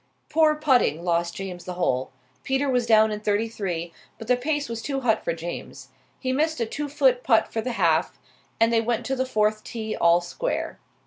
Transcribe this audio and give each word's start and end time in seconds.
Poor 0.29 0.55
putting 0.55 1.03
lost 1.03 1.35
James 1.35 1.65
the 1.65 1.75
hole. 1.75 2.09
Peter 2.43 2.67
was 2.67 2.87
down 2.87 3.11
in 3.11 3.19
thirty 3.19 3.47
three, 3.47 3.93
but 4.17 4.27
the 4.27 4.35
pace 4.35 4.67
was 4.67 4.81
too 4.81 5.01
hot 5.01 5.23
for 5.23 5.31
James. 5.31 5.89
He 6.19 6.33
missed 6.33 6.59
a 6.59 6.65
two 6.65 6.89
foot 6.89 7.21
putt 7.23 7.53
for 7.53 7.61
the 7.61 7.73
half, 7.73 8.17
and 8.59 8.73
they 8.73 8.81
went 8.81 9.05
to 9.05 9.15
the 9.15 9.27
fourth 9.27 9.63
tee 9.63 9.95
all 9.95 10.19
square. 10.19 10.79